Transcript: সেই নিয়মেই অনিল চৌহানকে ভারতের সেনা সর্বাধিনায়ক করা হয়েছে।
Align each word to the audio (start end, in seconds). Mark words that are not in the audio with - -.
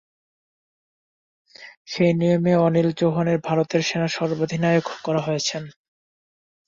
সেই 1.87 2.11
নিয়মেই 2.13 2.57
অনিল 2.59 2.89
চৌহানকে 2.99 3.37
ভারতের 3.47 3.81
সেনা 3.83 4.07
সর্বাধিনায়ক 4.11 4.85
করা 5.05 5.21
হয়েছে। 5.21 5.55